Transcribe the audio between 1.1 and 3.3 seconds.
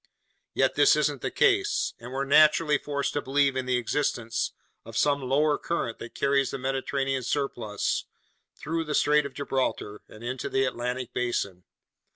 the case, and we're naturally forced to